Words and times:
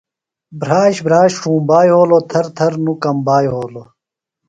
بھراش، 0.59 0.95
بھراش 1.05 1.31
ݜُومبا 1.41 1.79
یھولوۡ، 1.87 2.23
تھر 2.29 2.45
تھر 2.57 2.71
نوۡ 2.83 2.97
کمبا 3.03 3.37
یھولوۡ 3.43 3.87